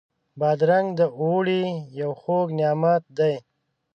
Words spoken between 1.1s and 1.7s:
اوړي